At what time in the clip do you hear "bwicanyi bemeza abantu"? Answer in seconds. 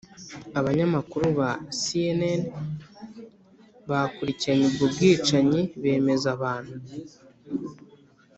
4.93-6.75